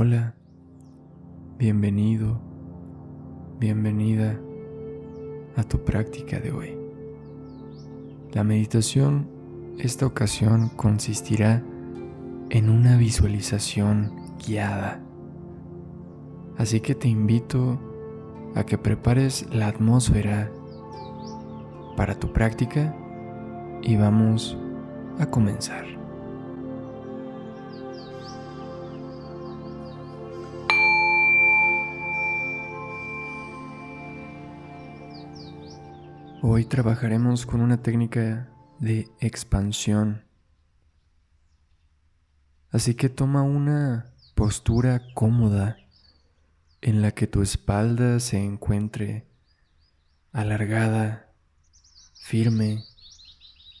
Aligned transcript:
Hola, 0.00 0.32
bienvenido, 1.58 2.40
bienvenida 3.58 4.38
a 5.56 5.64
tu 5.64 5.84
práctica 5.84 6.38
de 6.38 6.52
hoy. 6.52 6.78
La 8.32 8.44
meditación 8.44 9.28
esta 9.76 10.06
ocasión 10.06 10.68
consistirá 10.68 11.64
en 12.50 12.70
una 12.70 12.96
visualización 12.96 14.12
guiada. 14.46 15.00
Así 16.58 16.78
que 16.78 16.94
te 16.94 17.08
invito 17.08 17.80
a 18.54 18.64
que 18.64 18.78
prepares 18.78 19.48
la 19.52 19.66
atmósfera 19.66 20.48
para 21.96 22.14
tu 22.14 22.32
práctica 22.32 22.94
y 23.82 23.96
vamos 23.96 24.56
a 25.18 25.26
comenzar. 25.26 25.97
Hoy 36.40 36.66
trabajaremos 36.66 37.46
con 37.46 37.60
una 37.60 37.82
técnica 37.82 38.48
de 38.78 39.08
expansión. 39.18 40.24
Así 42.70 42.94
que 42.94 43.08
toma 43.08 43.42
una 43.42 44.14
postura 44.36 45.02
cómoda 45.14 45.78
en 46.80 47.02
la 47.02 47.10
que 47.10 47.26
tu 47.26 47.42
espalda 47.42 48.20
se 48.20 48.38
encuentre 48.38 49.26
alargada, 50.30 51.32
firme 52.14 52.84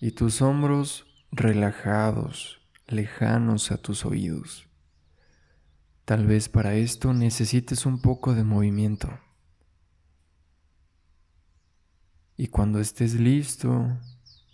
y 0.00 0.10
tus 0.10 0.42
hombros 0.42 1.06
relajados, 1.30 2.60
lejanos 2.88 3.70
a 3.70 3.76
tus 3.76 4.04
oídos. 4.04 4.66
Tal 6.04 6.26
vez 6.26 6.48
para 6.48 6.74
esto 6.74 7.14
necesites 7.14 7.86
un 7.86 8.00
poco 8.02 8.34
de 8.34 8.42
movimiento. 8.42 9.16
Y 12.40 12.46
cuando 12.46 12.78
estés 12.78 13.14
listo, 13.14 13.98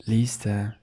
lista, 0.06 0.80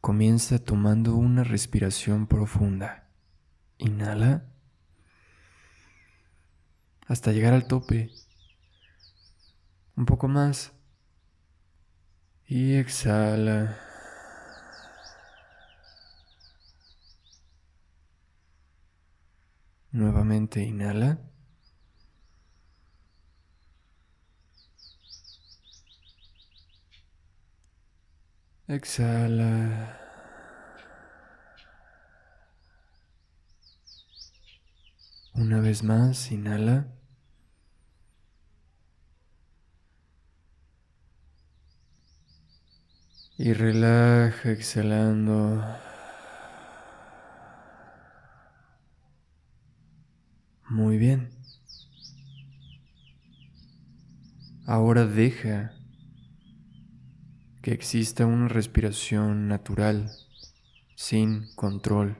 comienza 0.00 0.58
tomando 0.58 1.14
una 1.14 1.44
respiración 1.44 2.26
profunda. 2.26 3.08
Inhala 3.78 4.46
hasta 7.06 7.30
llegar 7.30 7.54
al 7.54 7.68
tope. 7.68 8.10
Un 9.96 10.06
poco 10.06 10.26
más. 10.26 10.72
Y 12.48 12.74
exhala. 12.74 13.78
Nuevamente 19.92 20.64
inhala. 20.64 21.20
Exhala. 28.66 30.00
Una 35.34 35.60
vez 35.60 35.82
más, 35.82 36.30
inhala. 36.32 36.86
Y 43.36 43.52
relaja 43.52 44.50
exhalando. 44.50 45.62
Muy 50.70 50.96
bien. 50.96 51.30
Ahora 54.66 55.04
deja 55.04 55.74
que 57.64 57.72
exista 57.72 58.26
una 58.26 58.46
respiración 58.48 59.48
natural, 59.48 60.10
sin 60.96 61.46
control. 61.54 62.18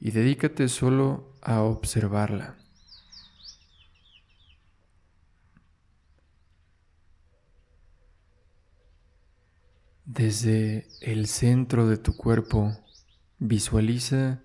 Y 0.00 0.10
dedícate 0.10 0.66
solo 0.66 1.36
a 1.40 1.62
observarla. 1.62 2.56
Desde 10.04 10.88
el 11.00 11.28
centro 11.28 11.86
de 11.86 11.96
tu 11.96 12.16
cuerpo 12.16 12.76
visualiza 13.38 14.42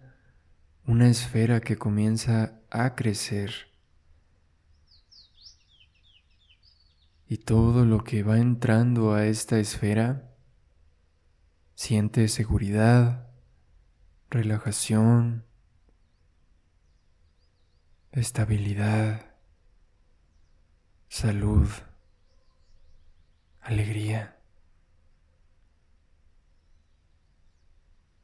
una 0.85 1.09
esfera 1.09 1.61
que 1.61 1.78
comienza 1.78 2.61
a 2.69 2.94
crecer 2.94 3.66
y 7.29 7.38
todo 7.38 7.85
lo 7.85 8.03
que 8.03 8.23
va 8.23 8.38
entrando 8.38 9.13
a 9.13 9.25
esta 9.25 9.59
esfera 9.59 10.33
siente 11.75 12.27
seguridad, 12.29 13.27
relajación, 14.29 15.45
estabilidad, 18.11 19.35
salud, 21.09 21.67
alegría. 23.59 24.37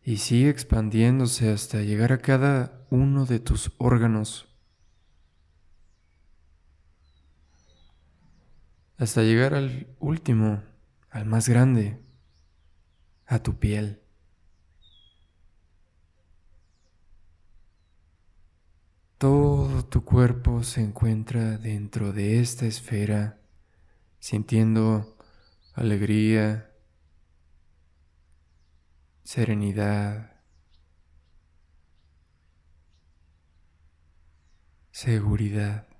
Y 0.01 0.17
sigue 0.17 0.49
expandiéndose 0.49 1.51
hasta 1.51 1.81
llegar 1.81 2.11
a 2.11 2.19
cada 2.19 2.85
uno 2.89 3.25
de 3.25 3.39
tus 3.39 3.71
órganos 3.77 4.52
hasta 8.97 9.21
llegar 9.23 9.53
al 9.53 9.87
último, 9.99 10.63
al 11.09 11.25
más 11.25 11.49
grande, 11.49 11.99
a 13.25 13.39
tu 13.39 13.57
piel. 13.59 14.01
Todo 19.17 19.85
tu 19.85 20.03
cuerpo 20.03 20.63
se 20.63 20.81
encuentra 20.81 21.57
dentro 21.57 22.11
de 22.11 22.39
esta 22.39 22.65
esfera, 22.65 23.39
sintiendo 24.19 25.17
alegría, 25.73 26.71
serenidad, 29.23 30.41
seguridad. 34.91 35.92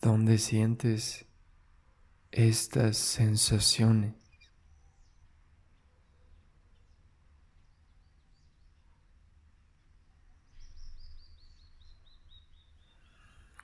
¿Dónde 0.00 0.38
sientes 0.38 1.26
estas 2.30 2.96
sensaciones? 2.96 4.14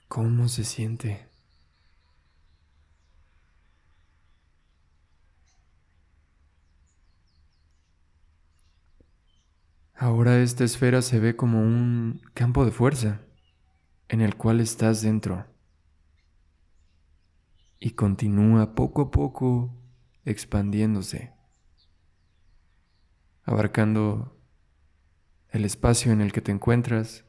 ¿Cómo 0.09 0.49
se 0.49 0.65
siente? 0.65 1.27
Ahora 9.95 10.39
esta 10.43 10.65
esfera 10.65 11.01
se 11.01 11.19
ve 11.19 11.35
como 11.35 11.61
un 11.63 12.21
campo 12.35 12.67
de 12.67 12.73
fuerza 12.73 13.23
en 14.09 14.21
el 14.21 14.37
cual 14.37 14.61
estás 14.61 15.01
dentro 15.01 15.56
y 17.79 17.91
continúa 17.91 18.75
poco 18.75 19.03
a 19.03 19.11
poco 19.11 19.75
expandiéndose, 20.25 21.33
abarcando 23.45 24.37
el 25.51 25.65
espacio 25.65 26.13
en 26.13 26.21
el 26.21 26.33
que 26.33 26.41
te 26.41 26.53
encuentras. 26.53 27.27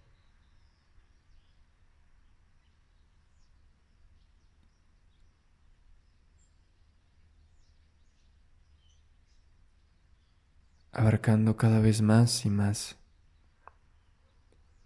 abarcando 10.98 11.58
cada 11.58 11.80
vez 11.80 12.02
más 12.02 12.44
y 12.44 12.50
más. 12.50 12.98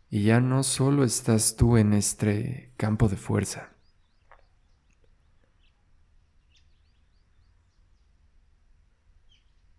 Y 0.10 0.24
ya 0.24 0.42
no 0.42 0.62
solo 0.64 1.06
estás 1.06 1.56
tú 1.56 1.78
en 1.78 1.94
este 1.94 2.74
campo 2.76 3.08
de 3.08 3.16
fuerza, 3.16 3.70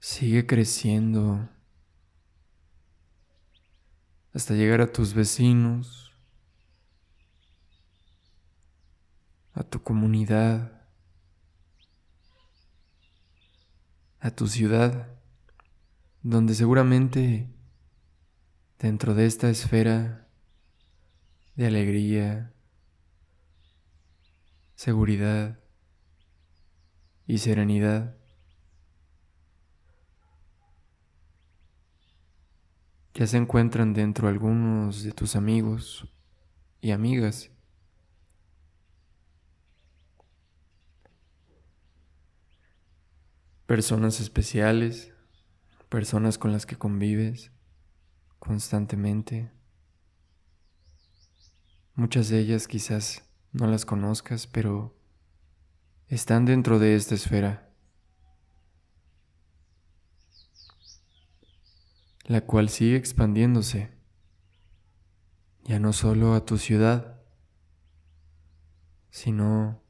Sigue 0.05 0.49
creciendo 0.49 1.49
hasta 4.35 4.55
llegar 4.55 4.81
a 4.81 4.91
tus 4.91 5.15
vecinos, 5.15 6.11
a 9.55 9.63
tu 9.63 9.81
comunidad, 9.81 10.89
a 14.19 14.33
tu 14.33 14.49
ciudad, 14.49 15.07
donde 16.21 16.57
seguramente 16.57 17.49
dentro 18.81 19.15
de 19.15 19.27
esta 19.27 19.51
esfera 19.51 20.27
de 21.55 21.69
alegría, 21.69 22.53
seguridad 24.75 25.61
y 27.25 27.39
serenidad, 27.39 28.17
ya 33.15 33.27
se 33.27 33.37
encuentran 33.37 33.93
dentro 33.93 34.29
algunos 34.29 35.03
de 35.03 35.13
tus 35.13 35.37
amigos 35.37 36.09
y 36.81 36.93
amigas. 36.93 37.51
Personas 43.67 44.21
especiales, 44.21 45.13
personas 45.89 46.39
con 46.39 46.53
las 46.53 46.67
que 46.67 46.77
convives 46.77 47.53
constantemente. 48.39 49.51
Muchas 51.95 52.29
de 52.29 52.41
ellas 52.41 52.67
quizás 52.67 53.23
no 53.53 53.67
las 53.67 53.85
conozcas, 53.85 54.47
pero 54.47 54.97
están 56.09 56.47
dentro 56.47 56.79
de 56.79 56.97
esta 56.97 57.15
esfera. 57.15 57.72
La 62.25 62.41
cual 62.43 62.69
sigue 62.69 62.97
expandiéndose, 62.97 63.91
ya 65.65 65.79
no 65.79 65.93
solo 65.93 66.35
a 66.35 66.45
tu 66.45 66.59
ciudad, 66.59 67.21
sino 69.11 69.83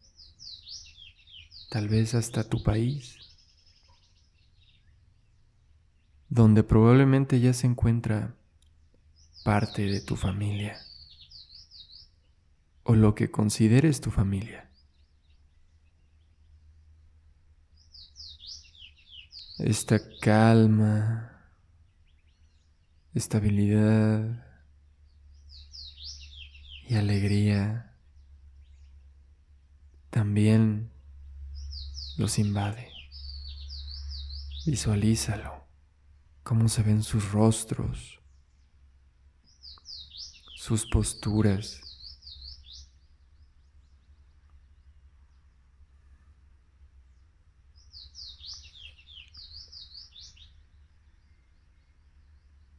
tal 1.71 1.89
vez 1.89 2.15
hasta 2.15 2.49
tu 2.49 2.63
país, 2.63 3.19
donde 6.29 6.63
probablemente 6.63 7.41
ya 7.41 7.53
se 7.53 7.67
encuentra 7.67 8.35
parte 9.45 9.83
de 9.83 10.01
tu 10.01 10.17
familia 10.17 10.79
o 12.85 12.95
lo 12.95 13.15
que 13.15 13.31
consideres 13.31 14.01
tu 14.01 14.11
familia. 14.11 14.71
Esta 19.59 20.01
calma 20.21 21.42
estabilidad 23.15 24.47
y 26.89 26.95
alegría 26.95 27.95
también 30.11 30.91
los 32.17 32.39
invade. 32.39 32.91
Visualízalo, 34.67 35.67
cómo 36.43 36.69
se 36.69 36.83
ven 36.83 37.03
sus 37.03 37.33
rostros, 37.33 38.21
sus 40.55 40.87
posturas. 40.87 41.92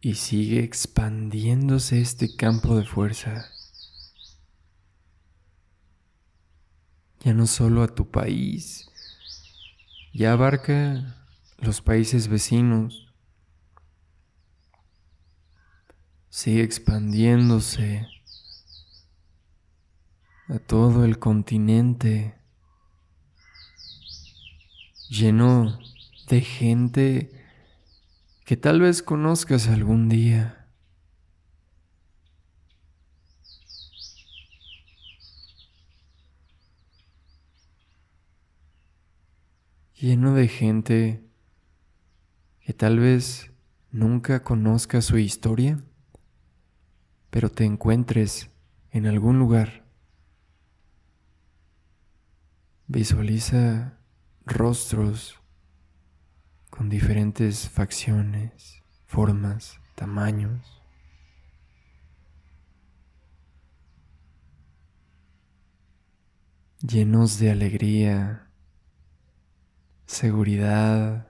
Y 0.06 0.16
sigue 0.16 0.62
expandiéndose 0.66 2.02
este 2.02 2.36
campo 2.36 2.76
de 2.76 2.84
fuerza. 2.84 3.50
Ya 7.22 7.34
no 7.34 7.48
solo 7.48 7.84
a 7.84 7.88
tu 7.88 8.12
país, 8.12 8.90
ya 10.14 10.34
abarca 10.34 11.26
los 11.58 11.82
países 11.82 12.28
vecinos. 12.28 13.14
Sigue 16.28 16.64
expandiéndose 16.64 18.06
a 20.50 20.60
todo 20.60 21.06
el 21.06 21.18
continente 21.18 22.36
lleno 25.10 25.80
de 26.28 26.42
gente 26.42 27.43
que 28.46 28.58
tal 28.58 28.82
vez 28.82 29.02
conozcas 29.02 29.68
algún 29.68 30.10
día. 30.10 30.68
Lleno 39.96 40.34
de 40.34 40.50
gente 40.50 41.24
que 42.60 42.74
tal 42.74 43.00
vez 43.00 43.52
nunca 43.92 44.44
conozca 44.44 45.02
su 45.02 45.18
historia, 45.18 45.82
pero 47.30 47.50
te 47.50 47.64
encuentres 47.64 48.50
en 48.92 49.06
algún 49.06 49.40
lugar. 49.40 49.86
Visualiza 52.88 53.98
rostros 54.46 55.43
con 56.76 56.90
diferentes 56.90 57.70
facciones, 57.70 58.82
formas, 59.06 59.80
tamaños. 59.94 60.82
llenos 66.82 67.38
de 67.40 67.52
alegría, 67.52 68.50
seguridad 70.08 71.28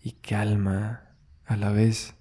y 0.00 0.12
calma 0.12 1.14
a 1.44 1.56
la 1.56 1.70
vez. 1.70 2.14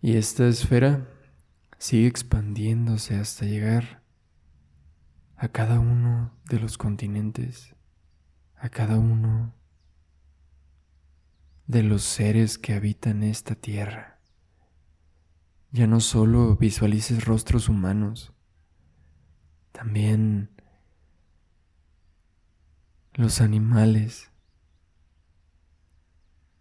Y 0.00 0.16
esta 0.16 0.46
esfera 0.46 1.06
sigue 1.78 2.06
expandiéndose 2.06 3.16
hasta 3.16 3.44
llegar 3.44 3.99
a 5.40 5.48
cada 5.48 5.80
uno 5.80 6.38
de 6.50 6.60
los 6.60 6.76
continentes, 6.76 7.74
a 8.56 8.68
cada 8.68 8.98
uno 8.98 9.54
de 11.66 11.82
los 11.82 12.02
seres 12.02 12.58
que 12.58 12.74
habitan 12.74 13.22
esta 13.22 13.54
tierra. 13.54 14.20
Ya 15.72 15.86
no 15.86 16.00
solo 16.00 16.56
visualices 16.56 17.24
rostros 17.24 17.70
humanos, 17.70 18.34
también 19.72 20.50
los 23.14 23.40
animales, 23.40 24.30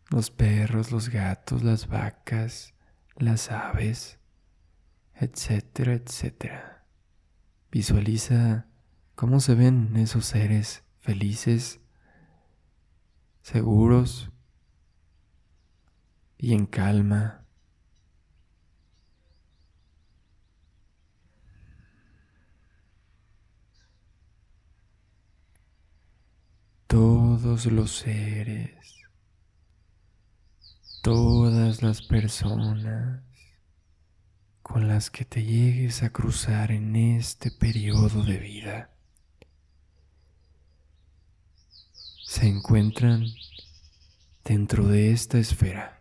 los 0.10 0.32
perros, 0.32 0.94
los 0.94 1.10
gatos, 1.10 1.64
las 1.64 1.90
vacas, 1.90 2.74
las 3.18 3.52
aves, 3.52 4.20
etcétera, 5.16 5.96
etcétera. 5.96 6.86
Visualiza 7.72 8.69
¿Cómo 9.20 9.42
se 9.42 9.54
ven 9.54 9.98
esos 9.98 10.26
seres 10.28 10.82
felices, 11.02 11.82
seguros 13.42 14.32
y 16.38 16.54
en 16.54 16.66
calma? 16.66 17.44
Todos 26.88 27.66
los 27.66 27.92
seres, 27.92 29.02
todas 31.02 31.84
las 31.84 32.04
personas 32.04 33.22
con 34.62 34.88
las 34.88 35.12
que 35.12 35.26
te 35.26 35.44
llegues 35.44 36.04
a 36.04 36.10
cruzar 36.10 36.72
en 36.72 36.96
este 36.96 37.52
periodo 37.52 38.24
de 38.24 38.38
vida. 38.38 38.96
Se 42.30 42.46
encuentran 42.46 43.26
dentro 44.46 44.88
de 44.88 45.12
esta 45.12 45.40
esfera. 45.40 46.00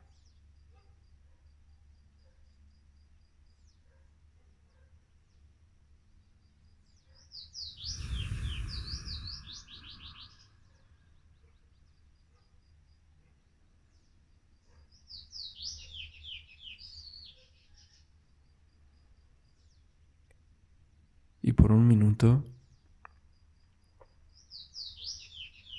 Y 21.41 21.55
por 21.55 21.73
un 21.73 21.89
minuto 21.89 22.45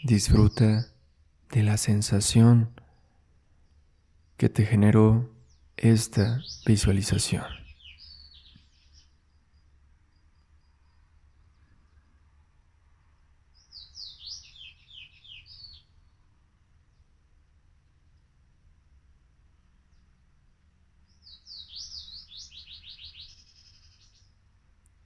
Disfruta 0.09 0.87
de 1.51 1.61
la 1.61 1.77
sensación 1.77 2.71
que 4.37 4.49
te 4.49 4.65
generó 4.65 5.29
esta 5.77 6.41
visualización. 6.65 7.43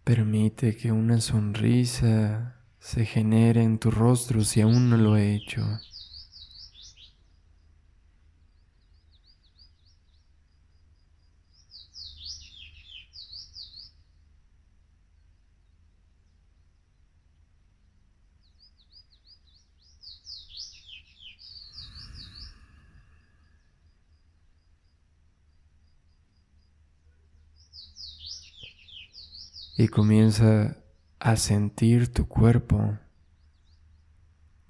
Permite 0.05 0.77
que 0.77 0.93
una 0.93 1.19
sonrisa 1.19 2.62
se 2.83 3.05
genere 3.05 3.63
en 3.63 3.79
tu 3.79 3.91
rostro 3.91 4.43
si 4.43 4.59
aún 4.59 4.89
no 4.89 4.97
lo 4.97 5.15
he 5.15 5.33
hecho. 5.33 5.63
y 29.75 29.87
comienza 29.87 30.82
a 31.23 31.37
sentir 31.37 32.11
tu 32.11 32.27
cuerpo 32.27 32.99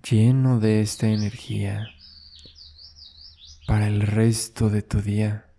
lleno 0.08 0.60
de 0.60 0.82
esta 0.82 1.08
energía 1.08 1.88
para 3.66 3.88
el 3.88 4.02
resto 4.02 4.70
de 4.70 4.84
tu 4.84 5.02
día. 5.02 5.50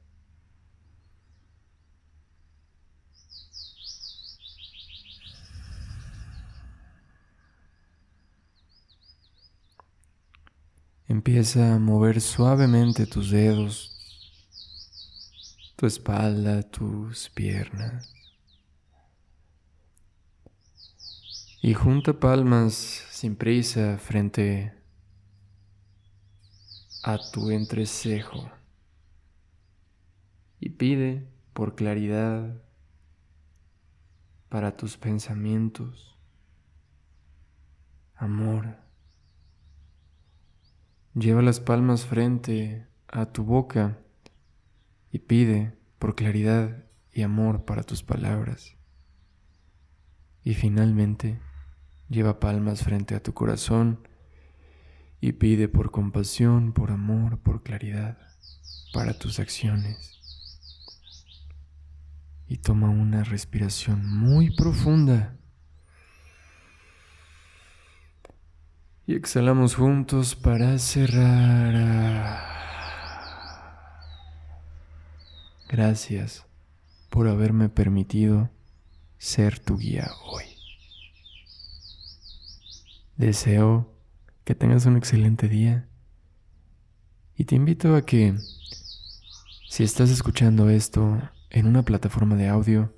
Empieza 11.09 11.75
a 11.75 11.81
mover 11.81 12.21
suavemente 12.21 13.07
tus 13.07 13.31
dedos, 13.33 13.99
tu 15.75 15.87
espalda, 15.87 16.63
tus 16.63 17.31
piernas. 17.31 18.15
Y 21.67 21.73
junta 21.73 22.21
palmas 22.21 22.75
sin 22.75 23.37
prisa 23.37 23.97
frente 23.97 24.75
a 27.03 27.17
tu 27.33 27.51
entrecejo 27.51 28.51
y 30.61 30.69
pide 30.69 31.27
por 31.55 31.75
claridad 31.75 32.61
para 34.51 34.77
tus 34.77 34.99
pensamientos, 34.99 36.19
amor. 38.15 38.77
Lleva 41.15 41.41
las 41.41 41.61
palmas 41.61 42.05
frente 42.05 42.87
a 43.09 43.33
tu 43.33 43.43
boca 43.43 43.99
y 45.11 45.19
pide 45.21 45.79
por 45.99 46.15
claridad 46.15 46.85
y 47.11 47.23
amor 47.23 47.65
para 47.65 47.85
tus 47.85 48.03
palabras. 48.03 48.77
Y 50.43 50.53
finalmente, 50.53 51.41
Lleva 52.09 52.39
palmas 52.39 52.83
frente 52.83 53.15
a 53.15 53.23
tu 53.23 53.33
corazón 53.33 54.07
y 55.21 55.33
pide 55.33 55.69
por 55.69 55.91
compasión, 55.91 56.73
por 56.73 56.91
amor, 56.91 57.39
por 57.39 57.63
claridad 57.63 58.19
para 58.93 59.19
tus 59.19 59.41
acciones. 59.41 60.21
Y 62.47 62.59
toma 62.59 62.91
una 62.91 63.25
respiración 63.25 64.07
muy 64.07 64.55
profunda. 64.55 65.37
Y 69.07 69.15
exhalamos 69.15 69.75
juntos 69.75 70.37
para 70.37 70.79
cerrar. 70.79 72.55
Gracias 75.69 76.47
por 77.11 77.29
haberme 77.29 77.69
permitido 77.69 78.51
ser 79.19 79.59
tu 79.59 79.77
guía 79.77 80.11
hoy. 80.25 80.54
Deseo 83.17 83.95
que 84.45 84.57
tengas 84.57 84.87
un 84.87 84.97
excelente 84.97 85.49
día 85.49 85.89
y 87.37 87.45
te 87.45 87.55
invito 87.55 87.95
a 87.95 88.03
que 88.03 88.37
si 89.69 89.85
estás 89.85 90.11
escuchando 90.11 90.69
esto 90.69 91.21
en 91.51 91.67
una 91.69 91.85
plataforma 91.85 92.35
de 92.35 92.49
audio, 92.49 92.93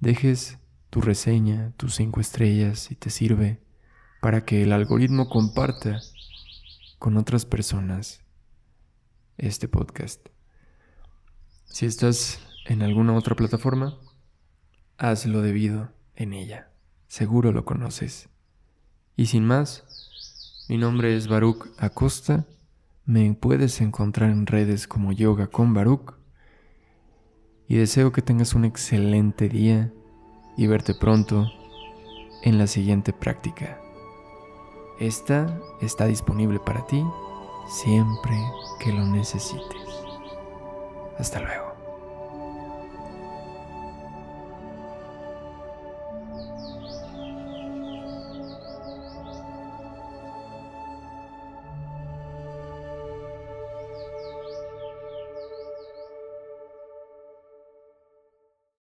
dejes 0.00 0.58
tu 0.88 1.02
reseña, 1.02 1.72
tus 1.76 1.96
cinco 1.96 2.20
estrellas 2.20 2.78
si 2.78 2.94
te 2.94 3.10
sirve 3.10 3.60
para 4.22 4.46
que 4.46 4.62
el 4.62 4.72
algoritmo 4.72 5.28
comparta 5.28 6.00
con 6.98 7.18
otras 7.18 7.44
personas 7.44 8.22
este 9.36 9.68
podcast. 9.68 10.28
Si 11.64 11.84
estás 11.84 12.40
en 12.64 12.80
alguna 12.80 13.12
otra 13.12 13.36
plataforma, 13.36 13.98
haz 14.96 15.26
lo 15.26 15.42
debido 15.42 15.92
en 16.16 16.32
ella. 16.32 16.70
Seguro 17.06 17.52
lo 17.52 17.66
conoces. 17.66 18.30
Y 19.18 19.26
sin 19.26 19.44
más, 19.44 19.82
mi 20.68 20.78
nombre 20.78 21.16
es 21.16 21.26
Baruch 21.26 21.66
Acosta. 21.76 22.46
Me 23.04 23.34
puedes 23.34 23.80
encontrar 23.80 24.30
en 24.30 24.46
redes 24.46 24.86
como 24.86 25.10
Yoga 25.10 25.48
con 25.48 25.74
Baruch. 25.74 26.14
Y 27.66 27.78
deseo 27.78 28.12
que 28.12 28.22
tengas 28.22 28.54
un 28.54 28.64
excelente 28.64 29.48
día 29.48 29.92
y 30.56 30.68
verte 30.68 30.94
pronto 30.94 31.50
en 32.44 32.58
la 32.58 32.68
siguiente 32.68 33.12
práctica. 33.12 33.80
Esta 35.00 35.60
está 35.80 36.06
disponible 36.06 36.60
para 36.60 36.86
ti 36.86 37.04
siempre 37.68 38.36
que 38.78 38.92
lo 38.92 39.04
necesites. 39.04 39.82
Hasta 41.18 41.40
luego. 41.40 41.67